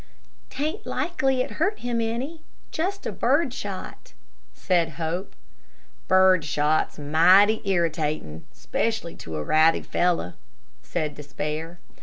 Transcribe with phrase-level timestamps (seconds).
[0.49, 4.13] "'T ain't likely it hurt him any just bird shot,"
[4.51, 5.35] said Hope.
[6.07, 10.33] "Bird shot's mighty irritatin' specially to a wrathy fellow,"
[10.81, 11.79] said Despair.